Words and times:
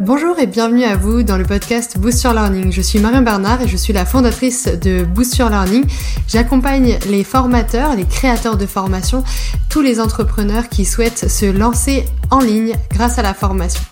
Bonjour 0.00 0.38
et 0.38 0.46
bienvenue 0.46 0.84
à 0.84 0.94
vous 0.94 1.24
dans 1.24 1.36
le 1.36 1.44
podcast 1.44 1.98
Boost 1.98 2.22
Your 2.22 2.32
Learning. 2.32 2.70
Je 2.70 2.80
suis 2.80 3.00
Marion 3.00 3.22
Bernard 3.22 3.62
et 3.62 3.66
je 3.66 3.76
suis 3.76 3.92
la 3.92 4.04
fondatrice 4.04 4.68
de 4.68 5.02
Boost 5.02 5.36
Your 5.38 5.50
Learning. 5.50 5.84
J'accompagne 6.28 7.00
les 7.08 7.24
formateurs, 7.24 7.96
les 7.96 8.04
créateurs 8.04 8.56
de 8.56 8.66
formation, 8.66 9.24
tous 9.68 9.80
les 9.80 9.98
entrepreneurs 9.98 10.68
qui 10.68 10.84
souhaitent 10.84 11.28
se 11.28 11.46
lancer 11.46 12.04
en 12.30 12.38
ligne 12.38 12.76
grâce 12.92 13.18
à 13.18 13.22
la 13.22 13.34
formation. 13.34 13.82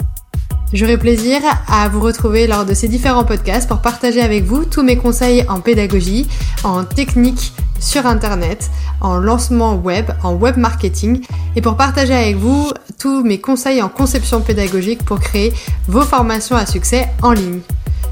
J'aurai 0.72 0.98
plaisir 0.98 1.40
à 1.68 1.88
vous 1.88 2.00
retrouver 2.00 2.48
lors 2.48 2.64
de 2.64 2.74
ces 2.74 2.88
différents 2.88 3.24
podcasts 3.24 3.68
pour 3.68 3.78
partager 3.78 4.20
avec 4.20 4.44
vous 4.44 4.64
tous 4.64 4.82
mes 4.82 4.96
conseils 4.96 5.44
en 5.48 5.60
pédagogie, 5.60 6.26
en 6.64 6.84
technique 6.84 7.52
sur 7.78 8.04
Internet, 8.06 8.70
en 9.00 9.16
lancement 9.18 9.76
web, 9.76 10.10
en 10.24 10.34
web 10.34 10.56
marketing 10.56 11.24
et 11.54 11.60
pour 11.60 11.76
partager 11.76 12.14
avec 12.14 12.36
vous 12.36 12.72
tous 12.98 13.22
mes 13.22 13.40
conseils 13.40 13.80
en 13.80 13.88
conception 13.88 14.40
pédagogique 14.40 15.04
pour 15.04 15.20
créer 15.20 15.52
vos 15.86 16.02
formations 16.02 16.56
à 16.56 16.66
succès 16.66 17.08
en 17.22 17.32
ligne. 17.32 17.60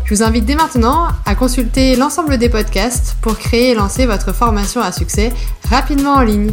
Je 0.04 0.14
vous 0.14 0.22
invite 0.22 0.44
dès 0.44 0.54
maintenant 0.54 1.08
à 1.26 1.34
consulter 1.34 1.96
l'ensemble 1.96 2.38
des 2.38 2.50
podcasts 2.50 3.16
pour 3.20 3.36
créer 3.36 3.70
et 3.70 3.74
lancer 3.74 4.06
votre 4.06 4.32
formation 4.32 4.80
à 4.80 4.92
succès 4.92 5.32
rapidement 5.70 6.12
en 6.12 6.22
ligne. 6.22 6.52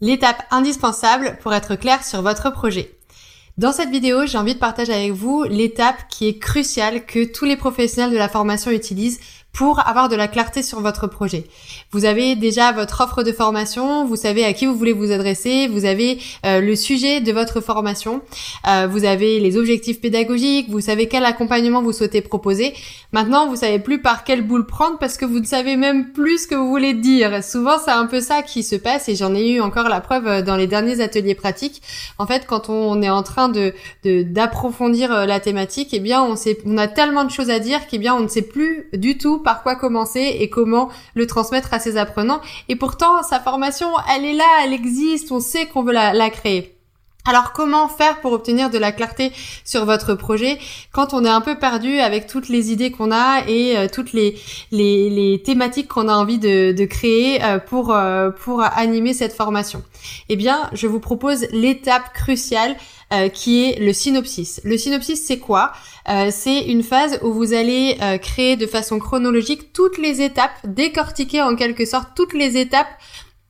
L'étape 0.00 0.42
indispensable 0.50 1.36
pour 1.42 1.52
être 1.52 1.74
clair 1.74 2.02
sur 2.04 2.22
votre 2.22 2.50
projet. 2.52 2.99
Dans 3.60 3.72
cette 3.72 3.90
vidéo, 3.90 4.24
j'ai 4.24 4.38
envie 4.38 4.54
de 4.54 4.58
partager 4.58 4.94
avec 4.94 5.12
vous 5.12 5.42
l'étape 5.42 6.08
qui 6.08 6.26
est 6.26 6.38
cruciale 6.38 7.04
que 7.04 7.30
tous 7.30 7.44
les 7.44 7.58
professionnels 7.58 8.10
de 8.10 8.16
la 8.16 8.30
formation 8.30 8.70
utilisent 8.70 9.20
pour 9.52 9.86
avoir 9.86 10.08
de 10.08 10.16
la 10.16 10.28
clarté 10.28 10.62
sur 10.62 10.80
votre 10.80 11.06
projet. 11.06 11.44
Vous 11.90 12.04
avez 12.04 12.36
déjà 12.36 12.72
votre 12.72 13.00
offre 13.00 13.22
de 13.22 13.32
formation, 13.32 14.06
vous 14.06 14.16
savez 14.16 14.44
à 14.44 14.52
qui 14.52 14.66
vous 14.66 14.74
voulez 14.74 14.92
vous 14.92 15.10
adresser, 15.10 15.66
vous 15.68 15.84
avez 15.84 16.18
euh, 16.46 16.60
le 16.60 16.76
sujet 16.76 17.20
de 17.20 17.32
votre 17.32 17.60
formation, 17.60 18.22
euh, 18.68 18.86
vous 18.88 19.04
avez 19.04 19.40
les 19.40 19.56
objectifs 19.56 20.00
pédagogiques, 20.00 20.70
vous 20.70 20.80
savez 20.80 21.08
quel 21.08 21.24
accompagnement 21.24 21.82
vous 21.82 21.92
souhaitez 21.92 22.20
proposer. 22.20 22.74
Maintenant, 23.12 23.48
vous 23.48 23.56
savez 23.56 23.80
plus 23.80 24.00
par 24.00 24.22
quelle 24.22 24.42
boule 24.42 24.66
prendre 24.66 24.98
parce 24.98 25.16
que 25.16 25.24
vous 25.24 25.40
ne 25.40 25.44
savez 25.44 25.76
même 25.76 26.12
plus 26.12 26.42
ce 26.42 26.46
que 26.46 26.54
vous 26.54 26.68
voulez 26.68 26.94
dire. 26.94 27.42
Souvent, 27.42 27.78
c'est 27.84 27.90
un 27.90 28.06
peu 28.06 28.20
ça 28.20 28.42
qui 28.42 28.62
se 28.62 28.76
passe 28.76 29.08
et 29.08 29.16
j'en 29.16 29.34
ai 29.34 29.50
eu 29.50 29.60
encore 29.60 29.88
la 29.88 30.00
preuve 30.00 30.26
euh, 30.28 30.42
dans 30.42 30.56
les 30.56 30.68
derniers 30.68 31.00
ateliers 31.00 31.34
pratiques. 31.34 31.82
En 32.18 32.26
fait, 32.26 32.46
quand 32.46 32.68
on 32.68 33.02
est 33.02 33.10
en 33.10 33.22
train 33.22 33.48
de 33.48 33.74
d'approfondir 34.04 35.26
la 35.26 35.40
thématique, 35.40 35.88
eh 35.92 36.00
bien, 36.00 36.22
on 36.22 36.36
sait, 36.36 36.58
on 36.64 36.78
a 36.78 36.86
tellement 36.86 37.24
de 37.24 37.30
choses 37.30 37.50
à 37.50 37.58
dire 37.58 37.86
qu'eh 37.86 37.98
bien, 37.98 38.14
on 38.14 38.20
ne 38.20 38.28
sait 38.28 38.42
plus 38.42 38.88
du 38.92 39.18
tout 39.18 39.39
par 39.40 39.62
quoi 39.62 39.76
commencer 39.76 40.36
et 40.40 40.48
comment 40.50 40.88
le 41.14 41.26
transmettre 41.26 41.72
à 41.74 41.78
ses 41.78 41.96
apprenants. 41.96 42.40
Et 42.68 42.76
pourtant, 42.76 43.22
sa 43.22 43.40
formation, 43.40 43.88
elle 44.14 44.24
est 44.24 44.34
là, 44.34 44.60
elle 44.64 44.72
existe, 44.72 45.32
on 45.32 45.40
sait 45.40 45.66
qu'on 45.66 45.82
veut 45.82 45.92
la, 45.92 46.30
créer. 46.30 46.76
Alors 47.26 47.52
comment 47.52 47.86
faire 47.88 48.20
pour 48.20 48.32
obtenir 48.32 48.70
de 48.70 48.78
la 48.78 48.92
clarté 48.92 49.30
sur 49.62 49.84
votre 49.84 50.14
projet 50.14 50.58
quand 50.90 51.12
on 51.12 51.22
est 51.24 51.28
un 51.28 51.42
peu 51.42 51.58
perdu 51.58 51.98
avec 51.98 52.26
toutes 52.26 52.48
les 52.48 52.72
idées 52.72 52.90
qu'on 52.90 53.12
a 53.12 53.46
et 53.46 53.76
euh, 53.76 53.88
toutes 53.92 54.14
les, 54.14 54.38
les, 54.70 55.42
thématiques 55.44 55.88
qu'on 55.88 56.08
a 56.08 56.14
envie 56.14 56.38
de, 56.38 56.84
créer 56.86 57.44
euh, 57.44 57.58
pour, 57.58 57.94
euh, 57.94 58.30
pour 58.30 58.62
animer 58.62 59.12
cette 59.12 59.34
formation? 59.34 59.82
Eh 60.30 60.36
bien, 60.36 60.70
je 60.72 60.86
vous 60.86 61.00
propose 61.00 61.46
l'étape 61.52 62.14
cruciale 62.14 62.74
euh, 63.12 63.28
qui 63.28 63.64
est 63.64 63.80
le 63.80 63.92
synopsis. 63.92 64.60
Le 64.62 64.78
synopsis, 64.78 65.20
c'est 65.24 65.38
quoi? 65.38 65.72
Euh, 66.08 66.30
C'est 66.30 66.62
une 66.62 66.84
phase 66.84 67.18
où 67.22 67.32
vous 67.32 67.52
allez 67.52 67.98
euh, 68.00 68.18
créer 68.18 68.56
de 68.56 68.66
façon 68.66 68.98
chronologique 68.98 69.72
toutes 69.72 69.98
les 69.98 70.22
étapes, 70.22 70.52
décortiquer 70.64 71.42
en 71.42 71.56
quelque 71.56 71.84
sorte 71.84 72.10
toutes 72.14 72.34
les 72.34 72.56
étapes 72.56 72.88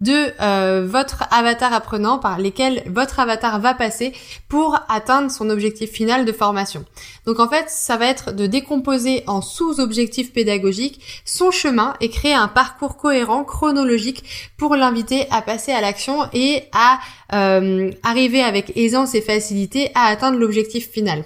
de 0.00 0.32
euh, 0.40 0.86
votre 0.86 1.24
avatar 1.30 1.72
apprenant 1.72 2.18
par 2.18 2.38
lesquels 2.38 2.82
votre 2.86 3.20
avatar 3.20 3.60
va 3.60 3.74
passer 3.74 4.12
pour 4.48 4.78
atteindre 4.88 5.30
son 5.30 5.50
objectif 5.50 5.90
final 5.90 6.24
de 6.24 6.32
formation. 6.32 6.84
Donc 7.26 7.38
en 7.38 7.48
fait, 7.48 7.68
ça 7.68 7.96
va 7.96 8.06
être 8.06 8.32
de 8.32 8.46
décomposer 8.46 9.22
en 9.26 9.42
sous-objectifs 9.42 10.32
pédagogiques 10.32 11.00
son 11.24 11.50
chemin 11.50 11.94
et 12.00 12.08
créer 12.08 12.34
un 12.34 12.48
parcours 12.48 12.96
cohérent, 12.96 13.44
chronologique 13.44 14.24
pour 14.56 14.74
l'inviter 14.76 15.26
à 15.30 15.42
passer 15.42 15.72
à 15.72 15.80
l'action 15.80 16.28
et 16.32 16.64
à 16.72 16.98
euh, 17.34 17.90
arriver 18.02 18.42
avec 18.42 18.76
aisance 18.76 19.14
et 19.14 19.20
facilité 19.20 19.90
à 19.94 20.06
atteindre 20.06 20.38
l'objectif 20.38 20.90
final. 20.90 21.24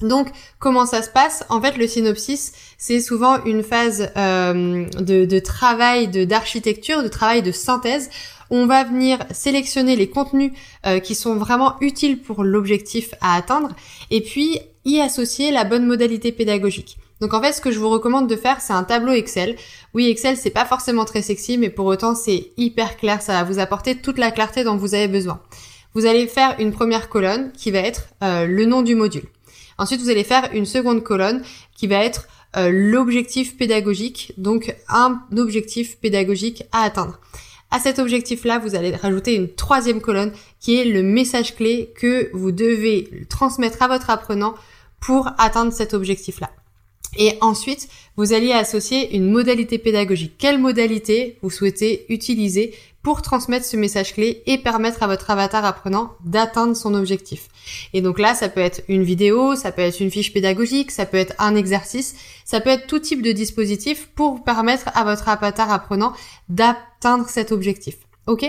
Donc, 0.00 0.28
comment 0.60 0.86
ça 0.86 1.02
se 1.02 1.10
passe? 1.10 1.44
En 1.48 1.60
fait, 1.60 1.76
le 1.76 1.88
synopsis, 1.88 2.52
c'est 2.76 3.00
souvent 3.00 3.42
une 3.44 3.64
phase 3.64 4.10
euh, 4.16 4.84
de, 5.00 5.38
travail 5.40 6.08
d'architecture, 6.26 7.02
de, 7.02 7.08
travail 7.08 7.42
de 7.42 7.50
synthèse. 7.50 8.08
On 8.50 8.66
va 8.66 8.84
venir 8.84 9.18
sélectionner 9.32 9.96
les 9.96 10.08
contenus 10.08 10.52
euh, 10.86 11.00
qui 11.00 11.14
sont 11.14 11.34
vraiment 11.34 11.74
utiles 11.80 12.22
pour 12.22 12.44
l'objectif 12.44 13.14
à 13.20 13.34
atteindre, 13.34 13.70
et 14.10 14.22
puis 14.22 14.60
y 14.84 15.00
associer 15.00 15.50
la 15.50 15.64
bonne 15.64 15.84
modalité 15.84 16.32
pédagogique. 16.32 16.96
Donc 17.20 17.34
en 17.34 17.42
fait, 17.42 17.52
ce 17.52 17.60
que 17.60 17.72
je 17.72 17.80
vous 17.80 17.90
recommande 17.90 18.28
de 18.28 18.36
faire, 18.36 18.60
c'est 18.60 18.72
un 18.72 18.84
tableau 18.84 19.12
Excel. 19.12 19.56
Oui, 19.92 20.08
Excel, 20.08 20.36
c'est 20.36 20.50
pas 20.50 20.64
forcément 20.64 21.04
très 21.04 21.22
sexy, 21.22 21.58
mais 21.58 21.68
pour 21.68 21.86
autant, 21.86 22.14
c'est 22.14 22.52
hyper 22.56 22.96
clair. 22.96 23.20
Ça 23.20 23.32
va 23.32 23.44
vous 23.44 23.58
apporter 23.58 23.96
toute 23.96 24.18
la 24.18 24.30
clarté 24.30 24.62
dont 24.62 24.76
vous 24.76 24.94
avez 24.94 25.08
besoin. 25.08 25.40
Vous 25.94 26.06
allez 26.06 26.26
faire 26.28 26.54
une 26.60 26.70
première 26.70 27.08
colonne 27.08 27.50
qui 27.52 27.70
va 27.70 27.80
être 27.80 28.04
euh, 28.22 28.46
le 28.46 28.66
nom 28.66 28.82
du 28.82 28.94
module. 28.94 29.24
Ensuite, 29.78 30.00
vous 30.00 30.10
allez 30.10 30.24
faire 30.24 30.50
une 30.52 30.66
seconde 30.66 31.02
colonne 31.02 31.42
qui 31.76 31.86
va 31.86 32.04
être 32.04 32.28
euh, 32.56 32.70
l'objectif 32.72 33.56
pédagogique, 33.56 34.32
donc 34.36 34.74
un 34.88 35.20
objectif 35.36 35.98
pédagogique 35.98 36.64
à 36.72 36.82
atteindre. 36.82 37.20
À 37.70 37.78
cet 37.78 37.98
objectif-là, 37.98 38.58
vous 38.58 38.74
allez 38.74 38.94
rajouter 38.96 39.34
une 39.34 39.52
troisième 39.52 40.00
colonne 40.00 40.32
qui 40.58 40.76
est 40.76 40.84
le 40.84 41.02
message 41.02 41.54
clé 41.54 41.92
que 41.96 42.30
vous 42.32 42.50
devez 42.50 43.26
transmettre 43.28 43.82
à 43.82 43.88
votre 43.88 44.08
apprenant 44.08 44.54
pour 45.00 45.28
atteindre 45.38 45.72
cet 45.72 45.92
objectif-là. 45.92 46.50
Et 47.16 47.34
ensuite, 47.40 47.88
vous 48.16 48.32
allez 48.32 48.52
associer 48.52 49.14
une 49.14 49.30
modalité 49.30 49.78
pédagogique. 49.78 50.34
Quelle 50.38 50.58
modalité 50.58 51.38
vous 51.42 51.50
souhaitez 51.50 52.06
utiliser 52.12 52.74
pour 53.08 53.22
transmettre 53.22 53.64
ce 53.64 53.78
message 53.78 54.12
clé 54.12 54.42
et 54.44 54.58
permettre 54.58 55.02
à 55.02 55.06
votre 55.06 55.30
avatar 55.30 55.64
apprenant 55.64 56.12
d'atteindre 56.26 56.76
son 56.76 56.92
objectif. 56.92 57.48
Et 57.94 58.02
donc 58.02 58.18
là, 58.18 58.34
ça 58.34 58.50
peut 58.50 58.60
être 58.60 58.82
une 58.86 59.02
vidéo, 59.02 59.56
ça 59.56 59.72
peut 59.72 59.80
être 59.80 60.00
une 60.00 60.10
fiche 60.10 60.30
pédagogique, 60.30 60.90
ça 60.90 61.06
peut 61.06 61.16
être 61.16 61.34
un 61.38 61.56
exercice, 61.56 62.16
ça 62.44 62.60
peut 62.60 62.68
être 62.68 62.86
tout 62.86 62.98
type 62.98 63.22
de 63.22 63.32
dispositif 63.32 64.10
pour 64.14 64.44
permettre 64.44 64.90
à 64.94 65.04
votre 65.04 65.26
avatar 65.26 65.72
apprenant 65.72 66.12
d'atteindre 66.50 67.30
cet 67.30 67.50
objectif. 67.50 67.96
Ok 68.28 68.44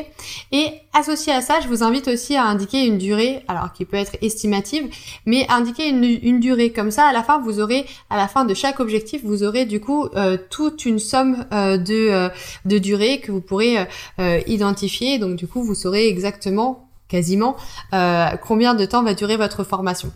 Et 0.51 0.73
associé 0.91 1.31
à 1.31 1.39
ça, 1.39 1.61
je 1.61 1.69
vous 1.69 1.83
invite 1.83 2.09
aussi 2.09 2.35
à 2.35 2.43
indiquer 2.43 2.85
une 2.85 2.97
durée, 2.97 3.43
alors 3.47 3.71
qui 3.71 3.85
peut 3.85 3.95
être 3.95 4.17
estimative, 4.21 4.89
mais 5.25 5.47
indiquer 5.47 5.87
une, 5.87 6.39
durée 6.41 6.73
comme 6.73 6.91
ça. 6.91 7.07
À 7.07 7.13
la 7.13 7.23
fin, 7.23 7.39
vous 7.39 7.61
aurez, 7.61 7.85
à 8.09 8.17
la 8.17 8.27
fin 8.27 8.43
de 8.43 8.53
chaque 8.53 8.81
objectif, 8.81 9.21
vous 9.23 9.41
aurez 9.43 9.65
du 9.65 9.79
coup 9.79 10.09
euh, 10.15 10.37
toute 10.49 10.85
une 10.85 10.99
somme 10.99 11.45
euh, 11.53 11.77
de, 11.77 12.09
euh, 12.09 12.29
de 12.65 12.77
durée 12.77 13.21
que 13.21 13.31
vous 13.31 13.41
pourrez 13.41 13.87
identifier. 14.47 15.17
Donc 15.17 15.37
du 15.37 15.47
coup, 15.47 15.63
vous 15.63 15.75
saurez 15.75 16.09
exactement, 16.09 16.89
quasiment, 17.07 17.55
combien 18.43 18.75
de 18.75 18.83
temps 18.83 19.03
va 19.03 19.13
durer 19.13 19.37
votre 19.37 19.63
formation. 19.63 20.11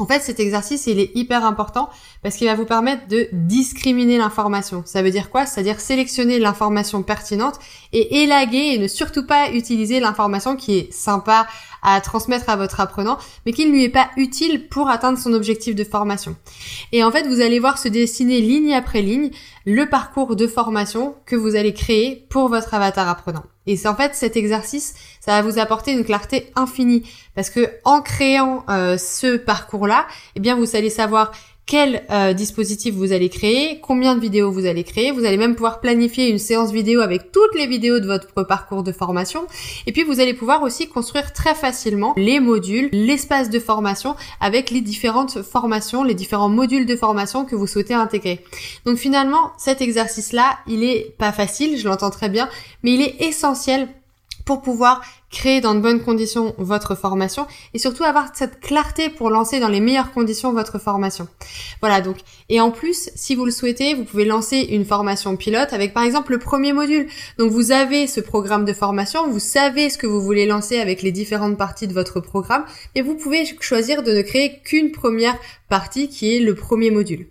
En 0.00 0.06
fait, 0.06 0.20
cet 0.20 0.38
exercice, 0.38 0.86
il 0.86 1.00
est 1.00 1.10
hyper 1.16 1.44
important 1.44 1.90
parce 2.22 2.36
qu'il 2.36 2.46
va 2.46 2.54
vous 2.54 2.64
permettre 2.64 3.08
de 3.08 3.28
discriminer 3.32 4.16
l'information. 4.16 4.82
Ça 4.86 5.02
veut 5.02 5.10
dire 5.10 5.28
quoi? 5.28 5.44
C'est-à-dire 5.44 5.80
sélectionner 5.80 6.38
l'information 6.38 7.02
pertinente 7.02 7.58
et 7.92 8.22
élaguer 8.22 8.74
et 8.74 8.78
ne 8.78 8.86
surtout 8.86 9.26
pas 9.26 9.50
utiliser 9.50 9.98
l'information 9.98 10.54
qui 10.54 10.78
est 10.78 10.92
sympa 10.92 11.48
à 11.82 12.00
transmettre 12.00 12.48
à 12.48 12.56
votre 12.56 12.80
apprenant, 12.80 13.18
mais 13.44 13.52
qui 13.52 13.66
ne 13.66 13.70
lui 13.70 13.84
est 13.84 13.88
pas 13.88 14.10
utile 14.16 14.68
pour 14.68 14.88
atteindre 14.88 15.18
son 15.18 15.32
objectif 15.32 15.74
de 15.74 15.84
formation. 15.84 16.36
Et 16.92 17.04
en 17.04 17.10
fait, 17.10 17.26
vous 17.26 17.40
allez 17.40 17.58
voir 17.58 17.78
se 17.78 17.88
dessiner 17.88 18.40
ligne 18.40 18.74
après 18.74 19.02
ligne 19.02 19.30
le 19.70 19.84
parcours 19.84 20.34
de 20.34 20.46
formation 20.46 21.14
que 21.26 21.36
vous 21.36 21.54
allez 21.54 21.74
créer 21.74 22.26
pour 22.30 22.48
votre 22.48 22.72
avatar 22.72 23.06
apprenant. 23.06 23.42
Et 23.66 23.76
c'est 23.76 23.86
en 23.86 23.94
fait 23.94 24.14
cet 24.14 24.34
exercice, 24.34 24.94
ça 25.20 25.32
va 25.32 25.46
vous 25.46 25.58
apporter 25.58 25.92
une 25.92 26.06
clarté 26.06 26.50
infinie 26.56 27.06
parce 27.34 27.50
que 27.50 27.68
en 27.84 28.00
créant 28.00 28.64
euh, 28.70 28.96
ce 28.96 29.36
parcours-là, 29.36 30.06
eh 30.36 30.40
bien 30.40 30.56
vous 30.56 30.74
allez 30.74 30.88
savoir 30.88 31.32
quel 31.68 32.06
euh, 32.10 32.32
dispositif 32.32 32.94
vous 32.94 33.12
allez 33.12 33.28
créer, 33.28 33.78
combien 33.80 34.14
de 34.14 34.20
vidéos 34.20 34.50
vous 34.50 34.64
allez 34.64 34.84
créer. 34.84 35.12
Vous 35.12 35.26
allez 35.26 35.36
même 35.36 35.54
pouvoir 35.54 35.80
planifier 35.80 36.28
une 36.28 36.38
séance 36.38 36.72
vidéo 36.72 37.02
avec 37.02 37.30
toutes 37.30 37.54
les 37.54 37.66
vidéos 37.66 38.00
de 38.00 38.06
votre 38.06 38.42
parcours 38.42 38.82
de 38.82 38.90
formation. 38.90 39.46
Et 39.86 39.92
puis 39.92 40.02
vous 40.02 40.18
allez 40.18 40.32
pouvoir 40.32 40.62
aussi 40.62 40.88
construire 40.88 41.34
très 41.34 41.54
facilement 41.54 42.14
les 42.16 42.40
modules, 42.40 42.88
l'espace 42.90 43.50
de 43.50 43.58
formation 43.60 44.16
avec 44.40 44.70
les 44.70 44.80
différentes 44.80 45.42
formations, 45.42 46.04
les 46.04 46.14
différents 46.14 46.48
modules 46.48 46.86
de 46.86 46.96
formation 46.96 47.44
que 47.44 47.54
vous 47.54 47.66
souhaitez 47.66 47.94
intégrer. 47.94 48.42
Donc 48.86 48.96
finalement, 48.96 49.52
cet 49.58 49.82
exercice-là, 49.82 50.58
il 50.66 50.82
est 50.82 51.14
pas 51.18 51.32
facile, 51.32 51.76
je 51.76 51.86
l'entends 51.86 52.10
très 52.10 52.30
bien, 52.30 52.48
mais 52.82 52.94
il 52.94 53.02
est 53.02 53.16
essentiel 53.20 53.88
pour 54.48 54.62
pouvoir 54.62 55.02
créer 55.30 55.60
dans 55.60 55.74
de 55.74 55.80
bonnes 55.80 56.00
conditions 56.00 56.54
votre 56.56 56.94
formation 56.94 57.46
et 57.74 57.78
surtout 57.78 58.02
avoir 58.02 58.30
cette 58.32 58.60
clarté 58.60 59.10
pour 59.10 59.28
lancer 59.28 59.60
dans 59.60 59.68
les 59.68 59.80
meilleures 59.80 60.10
conditions 60.10 60.54
votre 60.54 60.78
formation. 60.78 61.28
Voilà 61.82 62.00
donc. 62.00 62.16
Et 62.48 62.58
en 62.58 62.70
plus, 62.70 63.10
si 63.14 63.34
vous 63.34 63.44
le 63.44 63.50
souhaitez, 63.50 63.92
vous 63.92 64.04
pouvez 64.04 64.24
lancer 64.24 64.56
une 64.70 64.86
formation 64.86 65.36
pilote 65.36 65.74
avec 65.74 65.92
par 65.92 66.02
exemple 66.02 66.32
le 66.32 66.38
premier 66.38 66.72
module. 66.72 67.08
Donc 67.36 67.50
vous 67.50 67.72
avez 67.72 68.06
ce 68.06 68.20
programme 68.20 68.64
de 68.64 68.72
formation, 68.72 69.28
vous 69.28 69.38
savez 69.38 69.90
ce 69.90 69.98
que 69.98 70.06
vous 70.06 70.22
voulez 70.22 70.46
lancer 70.46 70.80
avec 70.80 71.02
les 71.02 71.12
différentes 71.12 71.58
parties 71.58 71.86
de 71.86 71.92
votre 71.92 72.20
programme 72.20 72.64
et 72.94 73.02
vous 73.02 73.16
pouvez 73.16 73.44
choisir 73.60 74.02
de 74.02 74.12
ne 74.12 74.22
créer 74.22 74.60
qu'une 74.64 74.92
première 74.92 75.36
partie 75.68 76.08
qui 76.08 76.34
est 76.34 76.40
le 76.40 76.54
premier 76.54 76.90
module. 76.90 77.26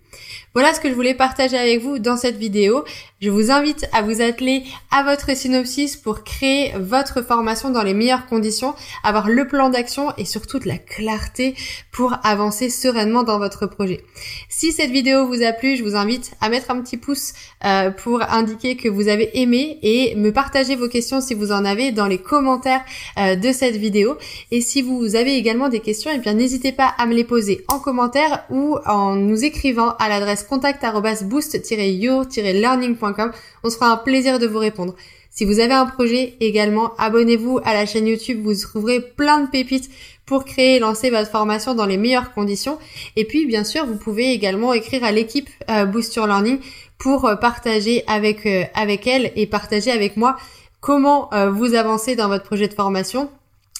Voilà 0.54 0.74
ce 0.74 0.80
que 0.80 0.88
je 0.88 0.94
voulais 0.94 1.14
partager 1.14 1.56
avec 1.56 1.80
vous 1.80 1.98
dans 1.98 2.16
cette 2.16 2.36
vidéo. 2.36 2.84
Je 3.20 3.30
vous 3.30 3.50
invite 3.50 3.86
à 3.92 4.02
vous 4.02 4.22
atteler 4.22 4.64
à 4.90 5.02
votre 5.02 5.36
synopsis 5.36 5.96
pour 5.96 6.24
créer 6.24 6.72
votre 6.78 7.22
formation 7.22 7.70
dans 7.70 7.82
les 7.82 7.94
meilleures 7.94 8.26
conditions, 8.26 8.74
avoir 9.02 9.28
le 9.28 9.46
plan 9.46 9.70
d'action 9.70 10.12
et 10.16 10.24
surtout 10.24 10.58
de 10.58 10.68
la 10.68 10.78
clarté 10.78 11.54
pour 11.90 12.14
avancer 12.24 12.70
sereinement 12.70 13.24
dans 13.24 13.38
votre 13.38 13.66
projet. 13.66 14.04
Si 14.48 14.72
cette 14.72 14.90
vidéo 14.90 15.26
vous 15.26 15.42
a 15.42 15.52
plu, 15.52 15.76
je 15.76 15.82
vous 15.82 15.96
invite 15.96 16.32
à 16.40 16.48
mettre 16.48 16.70
un 16.70 16.80
petit 16.80 16.96
pouce 16.96 17.32
euh, 17.64 17.90
pour 17.90 18.22
indiquer 18.22 18.76
que 18.76 18.88
vous 18.88 19.08
avez 19.08 19.40
aimé 19.40 19.78
et 19.82 20.14
me 20.14 20.32
partager 20.32 20.76
vos 20.76 20.88
questions 20.88 21.20
si 21.20 21.34
vous 21.34 21.52
en 21.52 21.64
avez 21.64 21.92
dans 21.92 22.06
les 22.06 22.18
commentaires 22.18 22.84
euh, 23.18 23.36
de 23.36 23.52
cette 23.52 23.76
vidéo. 23.76 24.16
Et 24.50 24.60
si 24.60 24.80
vous 24.80 25.16
avez 25.16 25.36
également 25.36 25.68
des 25.68 25.80
questions, 25.80 26.10
eh 26.14 26.18
bien 26.18 26.34
n'hésitez 26.34 26.72
pas 26.72 26.94
à 26.98 27.06
me 27.06 27.14
les 27.14 27.24
poser 27.24 27.64
en 27.68 27.80
commentaire 27.80 28.44
ou 28.50 28.76
en 28.86 29.16
nous 29.16 29.44
écrivant 29.44 29.94
à 30.08 30.10
l'adresse 30.10 30.42
contact-boost-your-learning.com. 30.44 33.32
On 33.62 33.70
se 33.70 33.76
fera 33.76 33.92
un 33.92 33.98
plaisir 33.98 34.38
de 34.38 34.46
vous 34.46 34.58
répondre. 34.58 34.94
Si 35.30 35.44
vous 35.44 35.60
avez 35.60 35.74
un 35.74 35.84
projet 35.86 36.34
également, 36.40 36.94
abonnez-vous 36.96 37.60
à 37.62 37.74
la 37.74 37.86
chaîne 37.86 38.08
YouTube. 38.08 38.40
Vous 38.42 38.54
trouverez 38.54 39.00
plein 39.00 39.40
de 39.40 39.48
pépites 39.48 39.90
pour 40.26 40.44
créer 40.44 40.76
et 40.76 40.78
lancer 40.78 41.10
votre 41.10 41.30
formation 41.30 41.74
dans 41.74 41.86
les 41.86 41.96
meilleures 41.96 42.32
conditions. 42.32 42.78
Et 43.16 43.24
puis, 43.24 43.46
bien 43.46 43.64
sûr, 43.64 43.86
vous 43.86 43.96
pouvez 43.96 44.32
également 44.32 44.72
écrire 44.72 45.04
à 45.04 45.12
l'équipe 45.12 45.48
euh, 45.70 45.84
Boost 45.84 46.14
Your 46.16 46.26
Learning 46.26 46.58
pour 46.98 47.26
euh, 47.26 47.36
partager 47.36 48.02
avec, 48.06 48.46
euh, 48.46 48.64
avec 48.74 49.06
elle 49.06 49.32
et 49.36 49.46
partager 49.46 49.90
avec 49.90 50.16
moi 50.16 50.36
comment 50.80 51.28
vous 51.50 51.74
avancez 51.74 52.14
dans 52.14 52.28
votre 52.28 52.44
projet 52.44 52.68
de 52.68 52.72
formation 52.72 53.28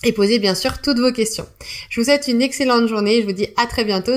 et 0.05 0.13
poser 0.13 0.39
bien 0.39 0.55
sûr 0.55 0.81
toutes 0.81 0.99
vos 0.99 1.13
questions. 1.13 1.47
Je 1.91 2.01
vous 2.01 2.05
souhaite 2.05 2.29
une 2.29 2.43
excellente 2.43 2.89
journée. 2.89 3.21
Je 3.21 3.27
vous 3.27 3.33
dis 3.33 3.49
à 3.57 3.67
très 3.67 3.85
bientôt 3.85 4.17